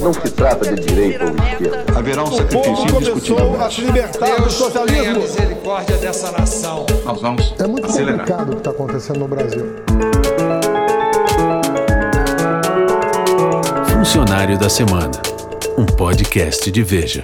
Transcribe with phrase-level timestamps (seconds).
[0.00, 1.98] Não se trata de direita ou esquerda.
[1.98, 3.60] Haverá um sacrifício indiscutível.
[3.60, 5.20] a se libertar do socialismo.
[5.20, 6.84] misericórdia dessa nação.
[7.04, 8.18] Nós vamos É muito acelerar.
[8.18, 9.64] complicado o que está acontecendo no Brasil.
[13.92, 15.10] Funcionário da Semana,
[15.78, 17.22] um podcast de Veja.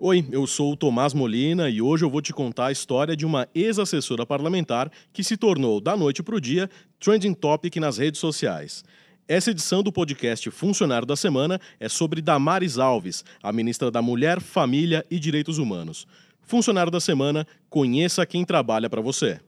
[0.00, 3.26] Oi, eu sou o Tomás Molina e hoje eu vou te contar a história de
[3.26, 6.70] uma ex-assessora parlamentar que se tornou, da noite para o dia,
[7.00, 8.84] trending topic nas redes sociais.
[9.28, 14.40] Essa edição do podcast Funcionário da Semana é sobre Damares Alves, a ministra da Mulher,
[14.40, 16.06] Família e Direitos Humanos.
[16.40, 19.38] Funcionário da Semana, conheça quem trabalha para você.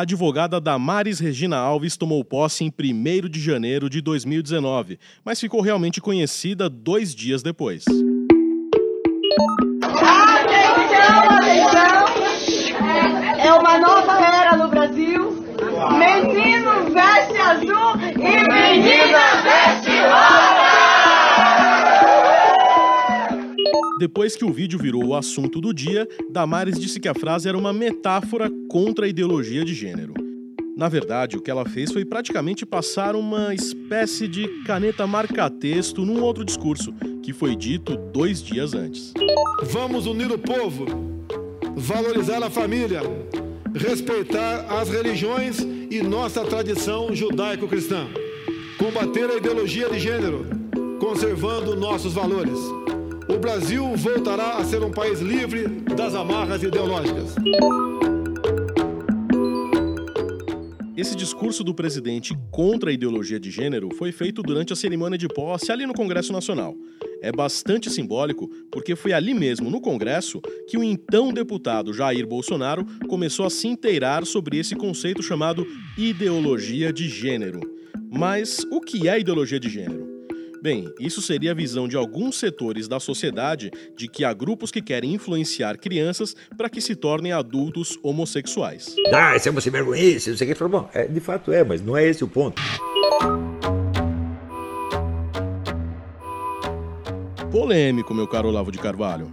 [0.00, 5.60] A advogada Damares Regina Alves tomou posse em 1 de janeiro de 2019, mas ficou
[5.60, 7.84] realmente conhecida dois dias depois.
[9.82, 12.06] Atenção, atenção!
[13.44, 15.44] É uma nova era no Brasil.
[15.98, 20.00] Menino veste azul e menina veste
[24.00, 27.58] Depois que o vídeo virou o assunto do dia, Damares disse que a frase era
[27.58, 30.14] uma metáfora contra a ideologia de gênero.
[30.74, 36.22] Na verdade, o que ela fez foi praticamente passar uma espécie de caneta marca-texto num
[36.22, 39.12] outro discurso, que foi dito dois dias antes.
[39.64, 40.86] Vamos unir o povo,
[41.76, 43.02] valorizar a família,
[43.74, 48.06] respeitar as religiões e nossa tradição judaico-cristã,
[48.78, 50.46] combater a ideologia de gênero,
[50.98, 52.58] conservando nossos valores.
[53.40, 57.34] Brasil voltará a ser um país livre das amarras ideológicas.
[60.94, 65.26] Esse discurso do presidente contra a ideologia de gênero foi feito durante a cerimônia de
[65.26, 66.76] posse ali no Congresso Nacional.
[67.22, 72.84] É bastante simbólico porque foi ali mesmo, no Congresso, que o então deputado Jair Bolsonaro
[73.08, 77.60] começou a se inteirar sobre esse conceito chamado ideologia de gênero.
[78.10, 80.09] Mas o que é ideologia de gênero?
[80.62, 84.82] Bem, isso seria a visão de alguns setores da sociedade de que há grupos que
[84.82, 88.94] querem influenciar crianças para que se tornem adultos homossexuais.
[89.10, 90.64] Ah, isso é uma vergonhice, não sei o que.
[90.64, 92.60] Bom, é, de fato é, mas não é esse o ponto.
[97.50, 99.32] Polêmico, meu caro Olavo de Carvalho.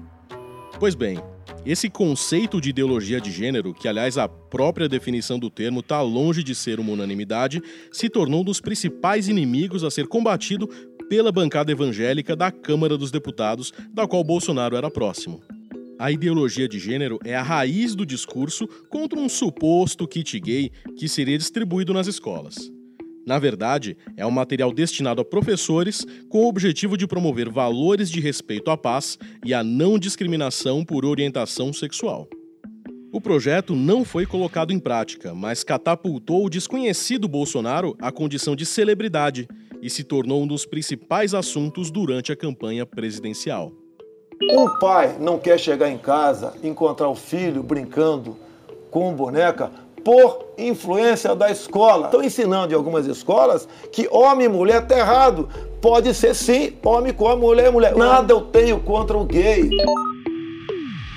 [0.79, 1.19] Pois bem,
[1.66, 6.41] esse conceito de ideologia de gênero, que aliás a própria definição do termo está longe
[6.41, 7.61] de ser uma unanimidade,
[7.91, 10.69] se tornou um dos principais inimigos a ser combatido
[11.09, 15.41] pela bancada evangélica da Câmara dos Deputados, da qual Bolsonaro era próximo.
[16.00, 21.09] A ideologia de gênero é a raiz do discurso contra um suposto kit gay que
[21.09, 22.72] seria distribuído nas escolas.
[23.25, 28.22] Na verdade, é um material destinado a professores com o objetivo de promover valores de
[28.22, 32.29] respeito à paz e à não discriminação por orientação sexual.
[33.17, 38.63] O projeto não foi colocado em prática, mas catapultou o desconhecido Bolsonaro à condição de
[38.63, 39.47] celebridade
[39.81, 43.72] e se tornou um dos principais assuntos durante a campanha presidencial.
[44.51, 48.38] Um pai não quer chegar em casa e encontrar o filho brincando
[48.91, 49.72] com boneca
[50.05, 52.05] por influência da escola.
[52.05, 55.49] Estão ensinando em algumas escolas que homem e mulher está errado.
[55.81, 57.95] Pode ser sim, homem com homem, mulher é mulher.
[57.95, 59.72] Nada eu tenho contra o gay.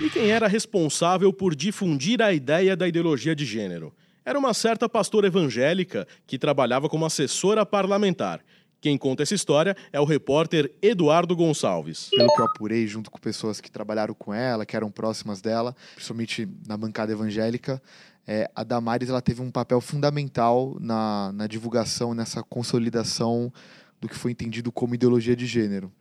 [0.00, 3.92] E quem era responsável por difundir a ideia da ideologia de gênero?
[4.24, 8.40] Era uma certa pastora evangélica que trabalhava como assessora parlamentar.
[8.80, 12.08] Quem conta essa história é o repórter Eduardo Gonçalves.
[12.16, 15.76] pelo que eu apurei junto com pessoas que trabalharam com ela, que eram próximas dela,
[15.94, 17.82] principalmente na bancada evangélica,
[18.26, 23.52] é, a Damares ela teve um papel fundamental na, na divulgação, nessa consolidação
[24.00, 25.92] do que foi entendido como ideologia de gênero,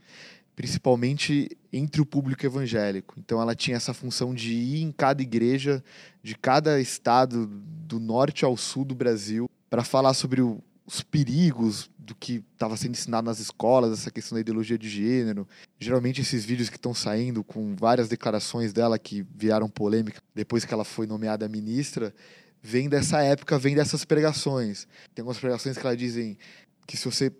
[0.60, 3.16] principalmente entre o público evangélico.
[3.18, 5.82] Então ela tinha essa função de ir em cada igreja
[6.22, 11.90] de cada estado do norte ao sul do Brasil para falar sobre o- os perigos
[11.98, 15.48] do que estava sendo ensinado nas escolas, essa questão da ideologia de gênero.
[15.80, 20.74] Geralmente esses vídeos que estão saindo com várias declarações dela que viraram polêmica depois que
[20.74, 22.14] ela foi nomeada ministra,
[22.62, 24.90] vem dessa época, vem dessas pregações.
[25.16, 26.38] Tem algumas pregações que ela dizem
[26.86, 27.32] que se você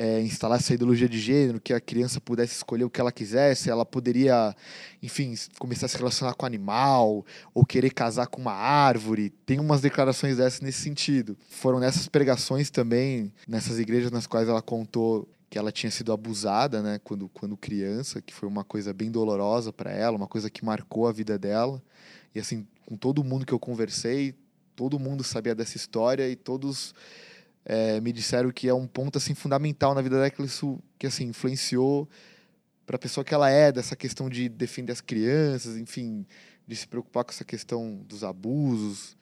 [0.00, 3.68] é, instalasse essa ideologia de gênero, que a criança pudesse escolher o que ela quisesse,
[3.68, 4.54] ela poderia,
[5.02, 9.30] enfim, começar a se relacionar com animal, ou querer casar com uma árvore.
[9.44, 11.36] Tem umas declarações dessas nesse sentido.
[11.50, 16.80] Foram nessas pregações também, nessas igrejas nas quais ela contou que ela tinha sido abusada,
[16.80, 20.64] né, quando, quando criança, que foi uma coisa bem dolorosa para ela, uma coisa que
[20.64, 21.82] marcou a vida dela.
[22.32, 24.32] E assim, com todo mundo que eu conversei,
[24.76, 26.94] todo mundo sabia dessa história e todos
[27.68, 31.06] é, me disseram que é um ponto assim fundamental na vida dela que isso que
[31.06, 32.08] assim influenciou
[32.86, 36.24] para a pessoa que ela é dessa questão de defender as crianças, enfim,
[36.66, 39.14] de se preocupar com essa questão dos abusos.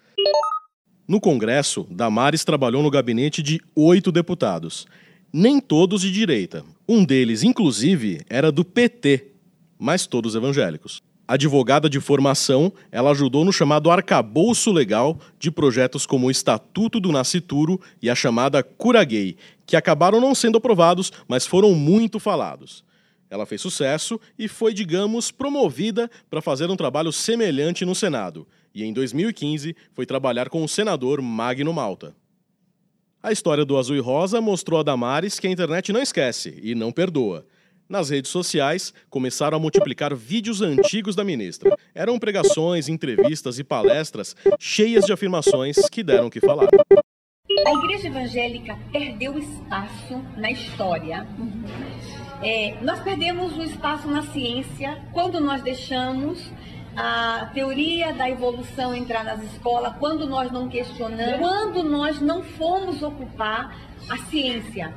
[1.08, 4.86] No Congresso, Damares trabalhou no gabinete de oito deputados,
[5.32, 6.64] nem todos de direita.
[6.88, 9.32] Um deles, inclusive, era do PT,
[9.76, 11.02] mas todos evangélicos.
[11.28, 17.10] Advogada de formação, ela ajudou no chamado arcabouço legal de projetos como o Estatuto do
[17.10, 19.36] Nascituro e a chamada Cura Gay,
[19.66, 22.84] que acabaram não sendo aprovados, mas foram muito falados.
[23.28, 28.84] Ela fez sucesso e foi, digamos, promovida para fazer um trabalho semelhante no Senado, e
[28.84, 32.14] em 2015 foi trabalhar com o senador Magno Malta.
[33.20, 36.76] A história do Azul e Rosa mostrou a Damares que a internet não esquece e
[36.76, 37.44] não perdoa.
[37.88, 41.76] Nas redes sociais, começaram a multiplicar vídeos antigos da ministra.
[41.94, 46.68] Eram pregações, entrevistas e palestras cheias de afirmações que deram o que falar.
[47.64, 51.26] A igreja evangélica perdeu espaço na história.
[52.42, 56.38] É, nós perdemos o espaço na ciência quando nós deixamos
[56.96, 63.02] a teoria da evolução entrar nas escolas, quando nós não questionamos, quando nós não fomos
[63.02, 63.76] ocupar
[64.08, 64.94] a ciência.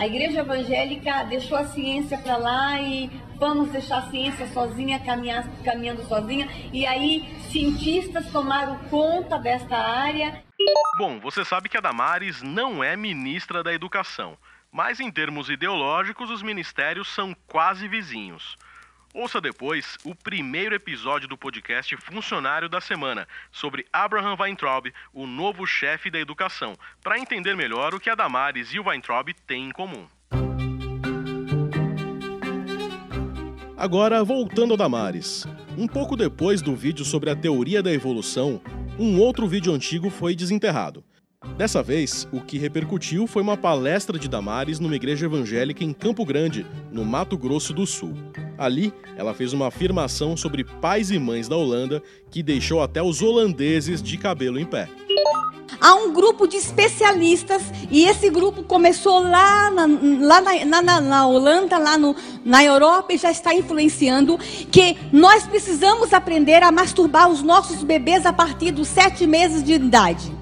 [0.00, 5.46] A igreja evangélica deixou a ciência para lá e vamos deixar a ciência sozinha, caminhar,
[5.62, 6.48] caminhando sozinha.
[6.72, 10.42] E aí cientistas tomaram conta desta área.
[10.96, 14.38] Bom, você sabe que a Damares não é ministra da Educação,
[14.72, 18.56] mas em termos ideológicos, os ministérios são quase vizinhos.
[19.12, 25.66] Ouça depois o primeiro episódio do podcast Funcionário da Semana, sobre Abraham Weintraub, o novo
[25.66, 29.72] chefe da educação, para entender melhor o que a Damares e o Weintraub têm em
[29.72, 30.06] comum.
[33.76, 35.44] Agora, voltando a Damares.
[35.76, 38.62] Um pouco depois do vídeo sobre a teoria da evolução,
[38.96, 41.02] um outro vídeo antigo foi desenterrado.
[41.60, 46.24] Dessa vez, o que repercutiu foi uma palestra de Damares numa igreja evangélica em Campo
[46.24, 48.14] Grande, no Mato Grosso do Sul.
[48.56, 53.20] Ali, ela fez uma afirmação sobre pais e mães da Holanda que deixou até os
[53.20, 54.88] holandeses de cabelo em pé.
[55.80, 59.86] Há um grupo de especialistas e esse grupo começou lá na,
[60.20, 64.38] lá na, na, na Holanda, lá no, na Europa e já está influenciando
[64.70, 69.72] que nós precisamos aprender a masturbar os nossos bebês a partir dos sete meses de
[69.72, 70.39] idade.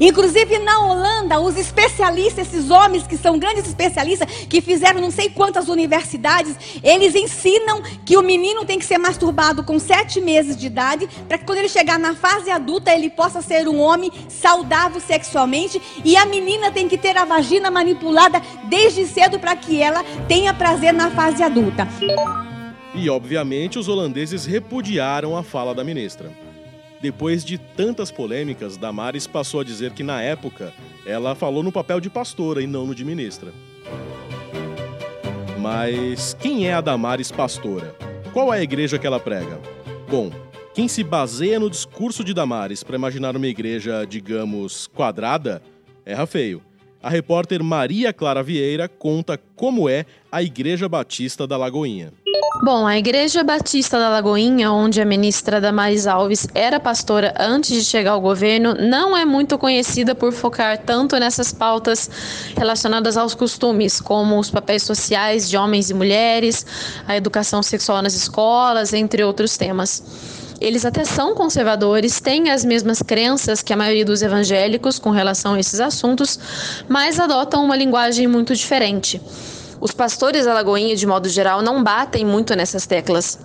[0.00, 5.28] Inclusive na Holanda, os especialistas, esses homens que são grandes especialistas, que fizeram não sei
[5.28, 10.66] quantas universidades, eles ensinam que o menino tem que ser masturbado com sete meses de
[10.66, 15.00] idade, para que quando ele chegar na fase adulta, ele possa ser um homem saudável
[15.00, 20.02] sexualmente, e a menina tem que ter a vagina manipulada desde cedo para que ela
[20.26, 21.86] tenha prazer na fase adulta.
[22.94, 26.32] E, obviamente, os holandeses repudiaram a fala da ministra.
[27.00, 30.72] Depois de tantas polêmicas, Damares passou a dizer que, na época,
[31.06, 33.52] ela falou no papel de pastora e não no de ministra.
[35.58, 37.96] Mas quem é a Damares pastora?
[38.34, 39.58] Qual é a igreja que ela prega?
[40.10, 40.30] Bom,
[40.74, 45.62] quem se baseia no discurso de Damares para imaginar uma igreja, digamos, quadrada,
[46.04, 46.62] erra feio.
[47.02, 52.12] A repórter Maria Clara Vieira conta como é a Igreja Batista da Lagoinha.
[52.62, 57.84] Bom, a Igreja Batista da Lagoinha, onde a ministra Damares Alves era pastora antes de
[57.84, 62.10] chegar ao governo, não é muito conhecida por focar tanto nessas pautas
[62.56, 66.66] relacionadas aos costumes, como os papéis sociais de homens e mulheres,
[67.08, 70.02] a educação sexual nas escolas, entre outros temas.
[70.60, 75.54] Eles até são conservadores, têm as mesmas crenças que a maioria dos evangélicos com relação
[75.54, 76.38] a esses assuntos,
[76.86, 79.20] mas adotam uma linguagem muito diferente.
[79.80, 83.38] Os pastores da Lagoinha, de modo geral, não batem muito nessas teclas.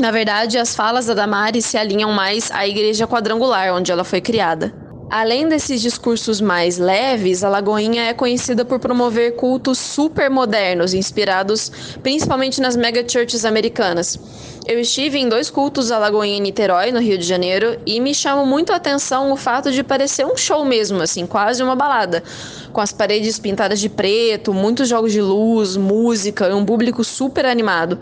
[0.00, 4.20] Na verdade, as falas da Damares se alinham mais à igreja quadrangular, onde ela foi
[4.20, 4.74] criada.
[5.10, 11.72] Além desses discursos mais leves, a Lagoinha é conhecida por promover cultos super modernos, inspirados
[12.02, 14.18] principalmente nas mega churches americanas.
[14.66, 18.14] Eu estive em dois cultos da Lagoinha em Niterói, no Rio de Janeiro, e me
[18.14, 22.22] chamou muito a atenção o fato de parecer um show mesmo, assim, quase uma balada,
[22.70, 27.46] com as paredes pintadas de preto, muitos jogos de luz, música e um público super
[27.46, 27.98] animado.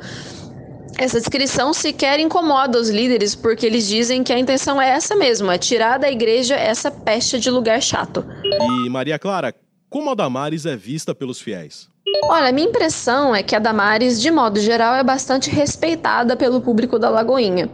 [0.98, 5.50] Essa descrição sequer incomoda os líderes porque eles dizem que a intenção é essa mesmo,
[5.50, 8.24] é tirar da igreja essa peste de lugar chato.
[8.84, 9.54] E Maria Clara,
[9.90, 11.88] como a Damares é vista pelos fiéis?
[12.24, 16.62] Olha, a minha impressão é que a Damares, de modo geral, é bastante respeitada pelo
[16.62, 17.68] público da Lagoinha.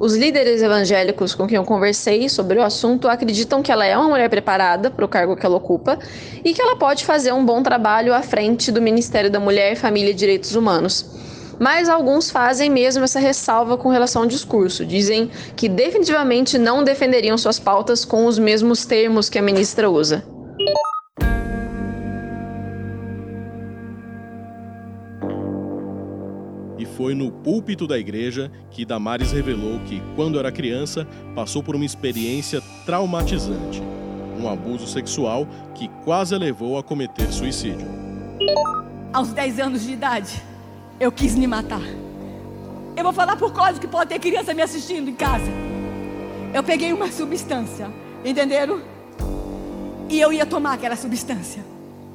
[0.00, 4.08] Os líderes evangélicos com quem eu conversei sobre o assunto acreditam que ela é uma
[4.08, 5.98] mulher preparada para o cargo que ela ocupa
[6.42, 10.10] e que ela pode fazer um bom trabalho à frente do Ministério da Mulher, Família
[10.10, 11.06] e Direitos Humanos.
[11.58, 14.84] Mas alguns fazem mesmo essa ressalva com relação ao discurso.
[14.84, 20.24] Dizem que definitivamente não defenderiam suas pautas com os mesmos termos que a ministra usa.
[26.78, 31.76] E foi no púlpito da igreja que Damares revelou que, quando era criança, passou por
[31.76, 33.80] uma experiência traumatizante.
[34.40, 37.86] Um abuso sexual que quase a levou a cometer suicídio.
[39.12, 40.42] Aos 10 anos de idade,
[41.02, 41.82] eu quis me matar.
[42.96, 45.50] Eu vou falar por código que pode ter criança me assistindo em casa.
[46.54, 47.90] Eu peguei uma substância,
[48.24, 48.80] entenderam?
[50.08, 51.64] E eu ia tomar aquela substância.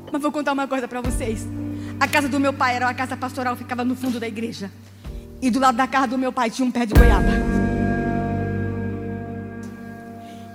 [0.10, 1.46] Mas vou contar uma coisa para vocês.
[2.00, 4.72] A casa do meu pai era uma casa pastoral, ficava no fundo da igreja.
[5.42, 7.28] E do lado da casa do meu pai tinha um pé de goiaba.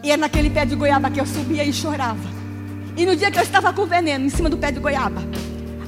[0.02, 2.30] E é naquele pé de goiaba que eu subia e chorava.
[2.96, 5.20] E no dia que eu estava com veneno em cima do pé de goiaba,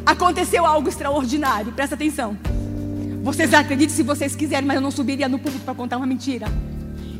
[0.05, 1.73] aconteceu algo extraordinário.
[1.73, 2.37] Presta atenção.
[3.23, 6.47] Vocês acreditem se vocês quiserem, mas eu não subiria no público para contar uma mentira.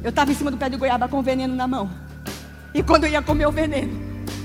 [0.03, 1.91] Eu estava em cima do pé de goiaba com veneno na mão.
[2.75, 3.99] E quando eu ia comer o veneno,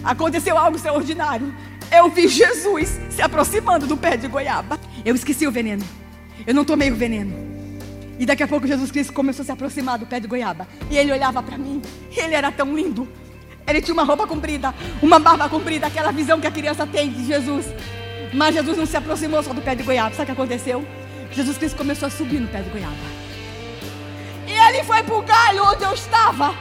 [0.03, 1.53] aconteceu algo extraordinário.
[1.91, 4.79] Eu vi Jesus se aproximando do pé de goiaba.
[5.03, 5.83] Eu esqueci o veneno.
[6.47, 7.33] Eu não tomei o veneno.
[8.17, 10.67] E daqui a pouco Jesus Cristo começou a se aproximar do pé de goiaba.
[10.89, 11.81] E ele olhava para mim.
[12.15, 13.07] E ele era tão lindo.
[13.67, 17.25] Ele tinha uma roupa comprida, uma barba comprida, aquela visão que a criança tem de
[17.25, 17.65] Jesus.
[18.33, 20.11] Mas Jesus não se aproximou só do pé de goiaba.
[20.11, 20.85] Sabe o que aconteceu?
[21.31, 22.95] Jesus Cristo começou a subir no pé de goiaba.
[24.47, 26.53] E ele foi pro galho onde eu estava.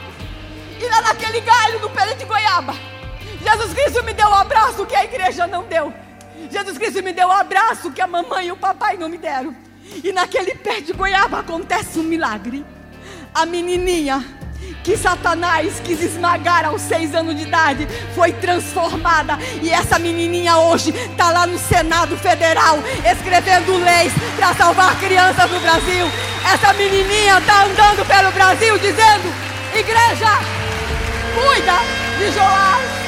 [0.79, 2.73] E lá naquele galho, no pé de goiaba,
[3.41, 5.93] Jesus Cristo me deu o um abraço que a igreja não deu.
[6.51, 9.17] Jesus Cristo me deu o um abraço que a mamãe e o papai não me
[9.17, 9.55] deram.
[10.03, 12.65] E naquele pé de goiaba acontece um milagre.
[13.33, 14.23] A menininha
[14.83, 19.37] que Satanás quis esmagar aos seis anos de idade foi transformada.
[19.61, 25.59] E essa menininha hoje está lá no Senado Federal escrevendo leis para salvar crianças no
[25.59, 26.05] Brasil.
[26.53, 29.33] Essa menininha está andando pelo Brasil dizendo:
[29.73, 30.39] Igreja,
[31.35, 31.75] cuida
[32.17, 32.99] de Joás.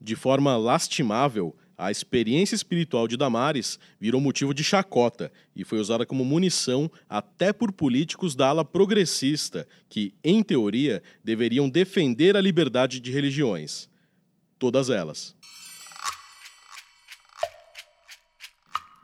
[0.00, 6.04] De forma lastimável, a experiência espiritual de Damares virou motivo de chacota e foi usada
[6.04, 13.00] como munição até por políticos da ala progressista, que, em teoria, deveriam defender a liberdade
[13.00, 13.88] de religiões.
[14.58, 15.34] Todas elas.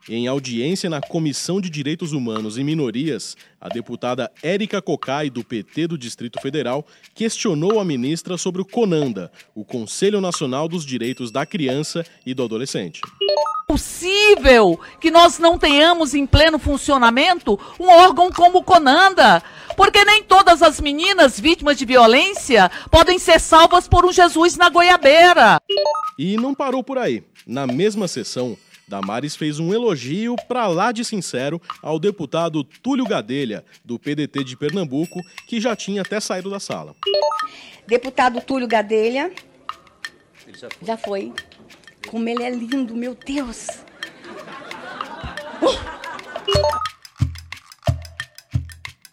[0.08, 5.88] Em audiência na Comissão de Direitos Humanos e Minorias, a deputada Érica Cocai, do PT
[5.88, 11.44] do Distrito Federal, questionou a ministra sobre o CONANDA, o Conselho Nacional dos Direitos da
[11.44, 13.00] Criança e do Adolescente.
[13.66, 19.42] Possível que nós não tenhamos em pleno funcionamento um órgão como o CONANDA,
[19.76, 24.68] porque nem todas as meninas vítimas de violência podem ser salvas por um Jesus na
[24.68, 25.60] goiabeira.
[26.16, 27.24] E não parou por aí.
[27.44, 28.56] Na mesma sessão,
[28.88, 34.56] Damares fez um elogio pra lá de sincero ao deputado Túlio Gadelha, do PDT de
[34.56, 36.94] Pernambuco, que já tinha até saído da sala.
[37.86, 39.32] Deputado Túlio Gadelha.
[40.80, 41.32] Já foi.
[42.06, 43.66] Como ele é lindo, meu Deus.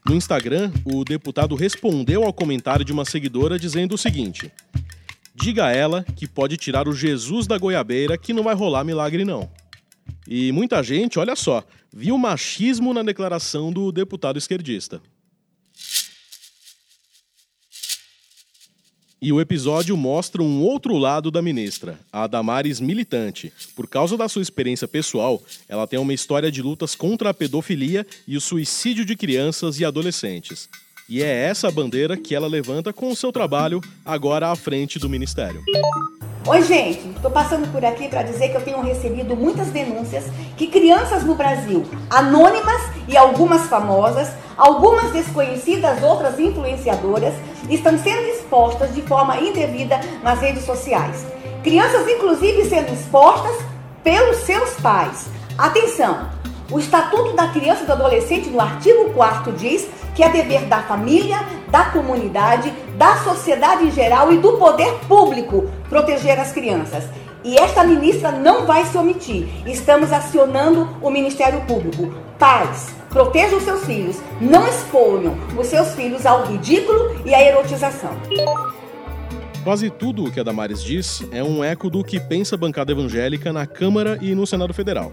[0.06, 4.52] No Instagram, o deputado respondeu ao comentário de uma seguidora dizendo o seguinte:
[5.34, 9.26] Diga a ela que pode tirar o Jesus da goiabeira que não vai rolar milagre
[9.26, 9.50] não.
[10.28, 15.02] E muita gente, olha só, viu machismo na declaração do deputado esquerdista.
[19.22, 23.54] E o episódio mostra um outro lado da ministra, a Damares militante.
[23.74, 28.06] Por causa da sua experiência pessoal, ela tem uma história de lutas contra a pedofilia
[28.28, 30.68] e o suicídio de crianças e adolescentes.
[31.10, 35.10] E é essa bandeira que ela levanta com o seu trabalho agora à frente do
[35.10, 35.62] ministério.
[36.48, 40.68] Oi, gente, estou passando por aqui para dizer que eu tenho recebido muitas denúncias que
[40.68, 47.34] crianças no Brasil, anônimas e algumas famosas, algumas desconhecidas, outras influenciadoras,
[47.70, 51.26] estão sendo expostas de forma indevida nas redes sociais.
[51.64, 53.58] Crianças, inclusive, sendo expostas
[54.04, 55.28] pelos seus pais.
[55.58, 56.30] Atenção!
[56.72, 60.82] O Estatuto da Criança e do Adolescente, no artigo 4 diz que é dever da
[60.84, 61.40] família,
[61.70, 67.06] da comunidade, da sociedade em geral e do poder público proteger as crianças.
[67.44, 69.48] E esta ministra não vai se omitir.
[69.66, 72.14] Estamos acionando o Ministério Público.
[72.40, 78.12] Pais, protejam seus filhos, não exponham os seus filhos ao ridículo e à erotização.
[79.64, 82.92] Quase tudo o que a Damares diz é um eco do que pensa a bancada
[82.92, 85.12] evangélica na Câmara e no Senado Federal.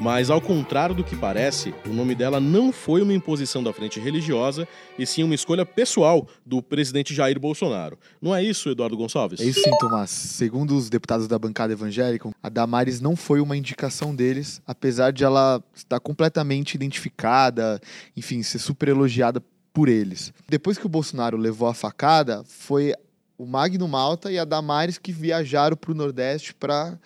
[0.00, 4.00] Mas, ao contrário do que parece, o nome dela não foi uma imposição da frente
[4.00, 4.66] religiosa,
[4.98, 7.98] e sim uma escolha pessoal do presidente Jair Bolsonaro.
[8.20, 9.40] Não é isso, Eduardo Gonçalves?
[9.40, 10.10] É isso sim, Tomás.
[10.10, 15.24] Segundo os deputados da bancada evangélica, a Damares não foi uma indicação deles, apesar de
[15.24, 17.80] ela estar completamente identificada,
[18.16, 20.32] enfim, ser super elogiada por eles.
[20.48, 22.94] Depois que o Bolsonaro levou a facada, foi
[23.38, 26.98] o Magno Malta e a Damares que viajaram para o Nordeste para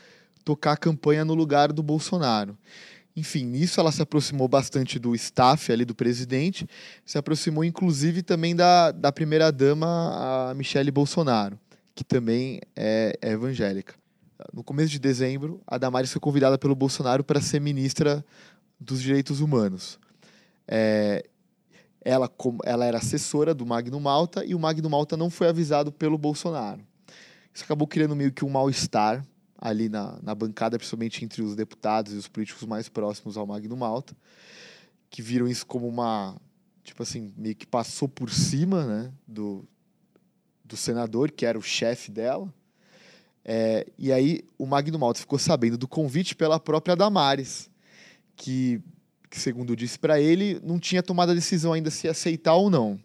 [0.49, 2.57] tocar a campanha no lugar do Bolsonaro.
[3.15, 6.67] Enfim, nisso ela se aproximou bastante do staff ali do presidente,
[7.05, 11.61] se aproximou inclusive também da, da primeira-dama, a Michele Bolsonaro,
[11.95, 13.95] que também é, é evangélica.
[14.55, 18.25] No começo de dezembro, a Damares foi convidada pelo Bolsonaro para ser ministra
[18.81, 19.99] dos Direitos Humanos.
[20.67, 21.27] É,
[22.03, 22.31] ela,
[22.65, 26.81] ela era assessora do Magno Malta e o Magno Malta não foi avisado pelo Bolsonaro.
[27.53, 29.23] Isso acabou criando meio que um mal-estar
[29.59, 33.77] ali na, na bancada, principalmente entre os deputados e os políticos mais próximos ao Magno
[33.77, 34.17] Malta,
[35.11, 36.37] que viram isso como uma,
[36.85, 39.65] tipo assim, meio que passou por cima né, do,
[40.65, 42.53] do senador, que era o chefe dela.
[43.45, 47.69] É, e aí o Magno Malta ficou sabendo do convite pela própria Damares,
[48.37, 48.81] que,
[49.29, 53.01] que segundo disse para ele, não tinha tomado a decisão ainda se aceitar ou não.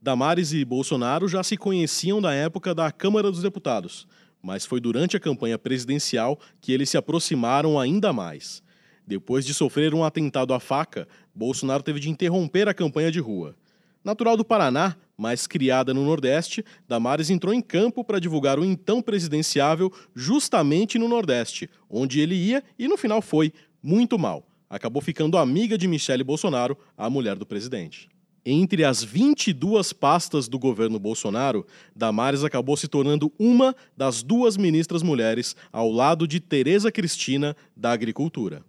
[0.00, 4.06] Damares e Bolsonaro já se conheciam da época da Câmara dos Deputados,
[4.44, 8.62] mas foi durante a campanha presidencial que eles se aproximaram ainda mais.
[9.06, 13.56] Depois de sofrer um atentado à faca, Bolsonaro teve de interromper a campanha de rua.
[14.04, 19.00] Natural do Paraná, mas criada no Nordeste, Damares entrou em campo para divulgar o então
[19.00, 23.50] presidenciável justamente no Nordeste, onde ele ia e no final foi
[23.82, 24.46] muito mal.
[24.68, 28.10] Acabou ficando amiga de Michele Bolsonaro, a mulher do presidente.
[28.46, 31.64] Entre as 22 pastas do governo Bolsonaro,
[31.96, 37.90] Damares acabou se tornando uma das duas ministras mulheres ao lado de Tereza Cristina, da
[37.90, 38.60] Agricultura.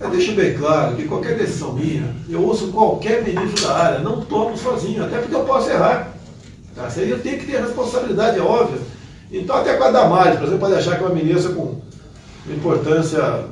[0.00, 4.24] Eu deixo bem claro que qualquer decisão minha, eu ouço qualquer ministro da área, não
[4.24, 6.14] tomo sozinho, até porque eu posso errar.
[6.74, 6.88] Tá?
[6.96, 8.80] Eu tenho que ter responsabilidade, é óbvio.
[9.30, 11.78] Então, até com a Damares, por exemplo, pode achar que é uma ministra com
[12.48, 13.44] importância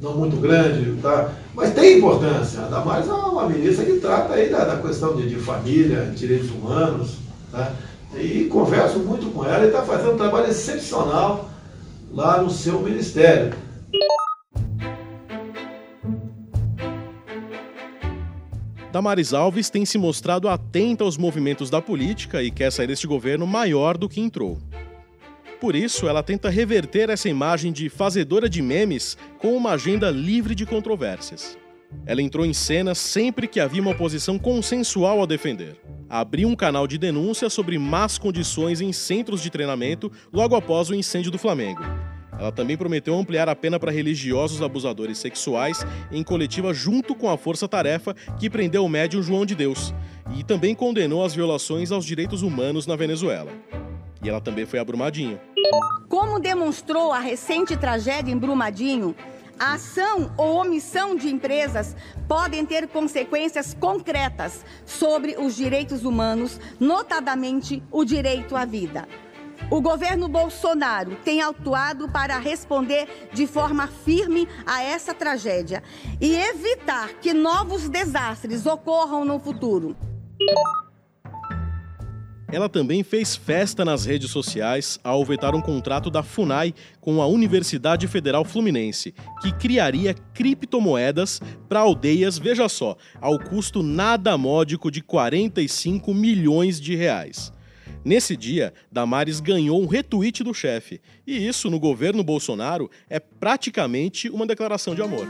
[0.00, 1.32] não muito grande, tá?
[1.54, 2.60] mas tem importância.
[2.60, 6.50] A Damares é uma ministra que trata aí da, da questão de, de família, direitos
[6.50, 7.16] humanos,
[7.50, 7.72] tá?
[8.16, 11.50] e converso muito com ela e está fazendo um trabalho excepcional
[12.12, 13.52] lá no seu ministério.
[18.90, 23.46] Damares Alves tem se mostrado atenta aos movimentos da política e quer sair deste governo
[23.46, 24.58] maior do que entrou.
[25.60, 30.54] Por isso, ela tenta reverter essa imagem de fazedora de memes com uma agenda livre
[30.54, 31.58] de controvérsias.
[32.06, 35.76] Ela entrou em cena sempre que havia uma posição consensual a defender.
[36.08, 40.94] Abriu um canal de denúncia sobre más condições em centros de treinamento logo após o
[40.94, 41.82] incêndio do Flamengo.
[42.38, 47.36] Ela também prometeu ampliar a pena para religiosos abusadores sexuais em coletiva junto com a
[47.36, 49.92] Força Tarefa que prendeu o médium João de Deus,
[50.36, 53.50] e também condenou as violações aos direitos humanos na Venezuela.
[54.28, 55.40] Ela também foi a Brumadinho.
[56.08, 59.14] Como demonstrou a recente tragédia em Brumadinho,
[59.58, 61.96] a ação ou omissão de empresas
[62.28, 69.08] podem ter consequências concretas sobre os direitos humanos, notadamente o direito à vida.
[69.70, 75.82] O governo Bolsonaro tem atuado para responder de forma firme a essa tragédia
[76.20, 79.96] e evitar que novos desastres ocorram no futuro.
[82.50, 87.26] Ela também fez festa nas redes sociais ao vetar um contrato da FUNAI com a
[87.26, 95.02] Universidade Federal Fluminense, que criaria criptomoedas para aldeias, veja só, ao custo nada módico de
[95.02, 97.52] 45 milhões de reais.
[98.02, 104.30] Nesse dia, Damares ganhou um retweet do chefe, e isso no governo Bolsonaro é praticamente
[104.30, 105.28] uma declaração de amor.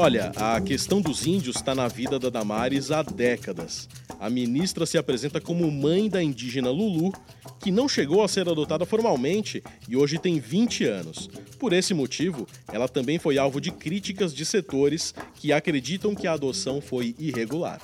[0.00, 3.88] Olha, a questão dos índios está na vida da Damares há décadas.
[4.20, 7.12] A ministra se apresenta como mãe da indígena Lulu,
[7.58, 11.28] que não chegou a ser adotada formalmente e hoje tem 20 anos.
[11.58, 16.34] Por esse motivo, ela também foi alvo de críticas de setores que acreditam que a
[16.34, 17.80] adoção foi irregular.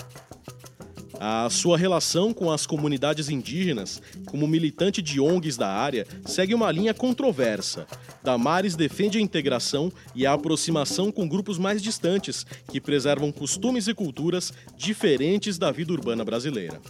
[1.18, 6.70] A sua relação com as comunidades indígenas, como militante de ONGs da área, segue uma
[6.70, 7.88] linha controversa.
[8.24, 13.92] Damares defende a integração e a aproximação com grupos mais distantes, que preservam costumes e
[13.92, 16.80] culturas diferentes da vida urbana brasileira.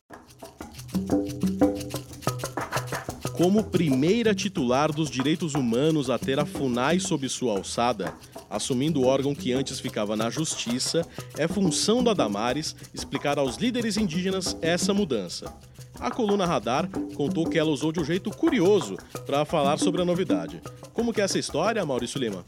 [3.32, 8.14] Como primeira titular dos direitos humanos a ter a FUNAI sob sua alçada,
[8.48, 11.04] assumindo o órgão que antes ficava na Justiça,
[11.36, 15.52] é função da Damares explicar aos líderes indígenas essa mudança.
[16.00, 20.04] A coluna Radar contou que ela usou de um jeito curioso para falar sobre a
[20.04, 20.60] novidade.
[20.92, 22.44] Como que é essa história, Maurício Lima?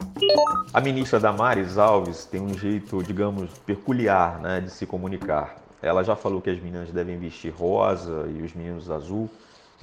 [0.73, 5.57] A ministra Damares Alves tem um jeito, digamos, peculiar né, de se comunicar.
[5.81, 9.31] Ela já falou que as meninas devem vestir rosa e os meninos azul,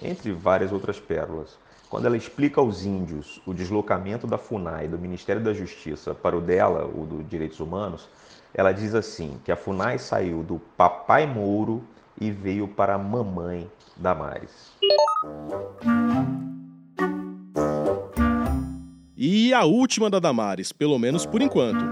[0.02, 1.58] entre várias outras pérolas.
[1.90, 6.42] Quando ela explica aos índios o deslocamento da FUNAI do Ministério da Justiça para o
[6.42, 8.10] dela, o do Direitos Humanos,
[8.54, 11.84] ela diz assim que a FUNAI saiu do papai Mouro
[12.20, 14.74] e veio para a mamãe Damares.
[19.16, 21.84] E a última da Damares, pelo menos por enquanto.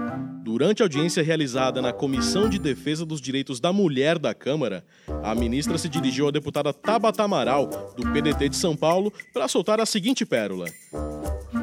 [0.42, 4.84] Durante a audiência realizada na Comissão de Defesa dos Direitos da Mulher da Câmara,
[5.22, 9.80] a ministra se dirigiu à deputada Tabata Amaral, do PDT de São Paulo, para soltar
[9.80, 10.66] a seguinte pérola.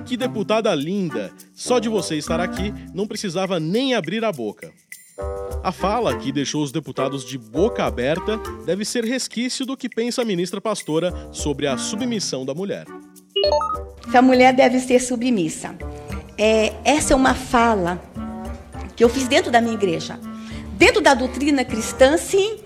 [0.05, 1.31] Que deputada linda!
[1.53, 4.71] Só de você estar aqui, não precisava nem abrir a boca.
[5.61, 10.21] A fala, que deixou os deputados de boca aberta, deve ser resquício do que pensa
[10.21, 12.85] a ministra pastora sobre a submissão da mulher.
[14.13, 15.75] A mulher deve ser submissa.
[16.37, 18.01] É, essa é uma fala
[18.95, 20.17] que eu fiz dentro da minha igreja.
[20.77, 22.59] Dentro da doutrina cristã, sim.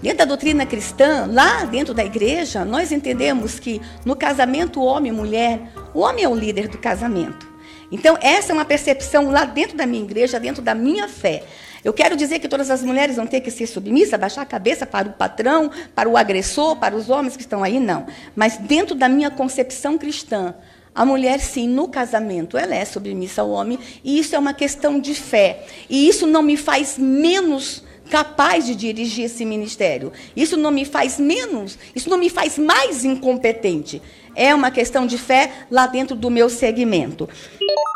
[0.00, 5.14] Dentro da doutrina cristã, lá dentro da igreja, nós entendemos que no casamento homem e
[5.14, 5.60] mulher,
[5.92, 7.52] o homem é o líder do casamento.
[7.92, 11.44] Então, essa é uma percepção lá dentro da minha igreja, dentro da minha fé.
[11.84, 14.86] Eu quero dizer que todas as mulheres vão ter que ser submissas, baixar a cabeça
[14.86, 18.06] para o patrão, para o agressor, para os homens que estão aí, não.
[18.36, 20.54] Mas dentro da minha concepção cristã,
[20.94, 25.00] a mulher, sim, no casamento, ela é submissa ao homem, e isso é uma questão
[25.00, 25.64] de fé.
[25.88, 30.12] E isso não me faz menos capaz de dirigir esse ministério.
[30.36, 34.02] Isso não me faz menos, isso não me faz mais incompetente.
[34.34, 37.28] É uma questão de fé lá dentro do meu segmento.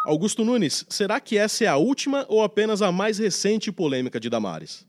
[0.07, 4.31] Augusto Nunes, será que essa é a última ou apenas a mais recente polêmica de
[4.31, 4.87] Damares?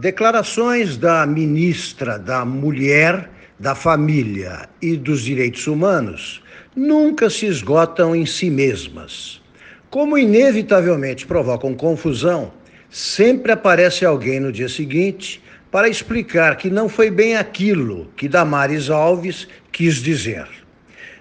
[0.00, 6.42] Declarações da ministra da Mulher, da Família e dos Direitos Humanos
[6.74, 9.40] nunca se esgotam em si mesmas.
[9.88, 12.52] Como inevitavelmente provocam confusão,
[12.88, 18.90] sempre aparece alguém no dia seguinte para explicar que não foi bem aquilo que Damares
[18.90, 20.46] Alves quis dizer.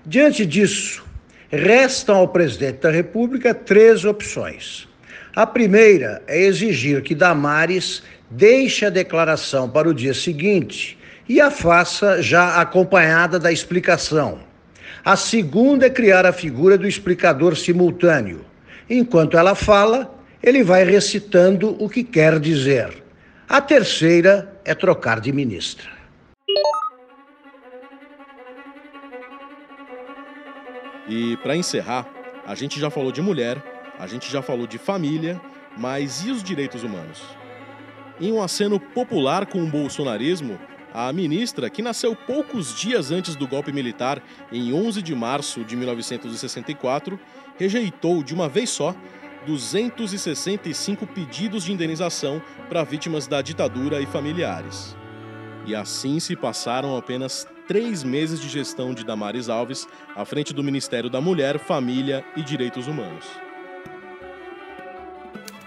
[0.10, 1.06] Diante disso,
[1.52, 4.88] restam ao presidente da República três opções.
[5.36, 11.52] A primeira é exigir que Damares deixe a declaração para o dia seguinte e a
[11.52, 14.40] faça já acompanhada da explicação.
[15.06, 18.44] A segunda é criar a figura do explicador simultâneo.
[18.90, 23.04] Enquanto ela fala, ele vai recitando o que quer dizer.
[23.48, 25.99] A terceira é trocar de ministra.
[31.10, 32.08] E para encerrar,
[32.46, 33.62] a gente já falou de mulher,
[33.98, 35.42] a gente já falou de família,
[35.76, 37.24] mas e os direitos humanos?
[38.22, 40.60] Em um aceno popular com o bolsonarismo,
[40.94, 45.76] a ministra, que nasceu poucos dias antes do golpe militar, em 11 de março de
[45.76, 47.20] 1964,
[47.58, 48.96] rejeitou de uma vez só
[49.48, 54.99] 265 pedidos de indenização para vítimas da ditadura e familiares.
[55.66, 60.64] E assim se passaram apenas três meses de gestão de Damares Alves à frente do
[60.64, 63.26] Ministério da Mulher, Família e Direitos Humanos.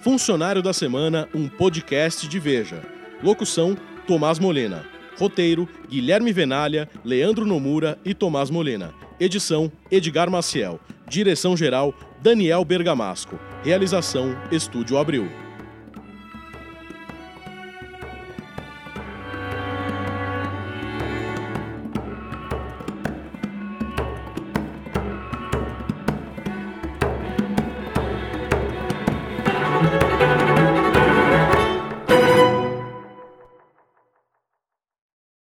[0.00, 2.82] Funcionário da Semana, um podcast de Veja.
[3.22, 4.97] Locução: Tomás Molena.
[5.18, 8.94] Roteiro: Guilherme Venalha, Leandro Nomura e Tomás Molena.
[9.18, 10.78] Edição: Edgar Maciel.
[11.08, 13.38] Direção-geral: Daniel Bergamasco.
[13.64, 15.47] Realização: Estúdio Abril.